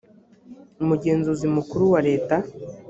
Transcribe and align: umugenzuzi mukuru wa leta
umugenzuzi 0.81 1.45
mukuru 1.55 1.83
wa 1.93 1.99
leta 2.07 2.35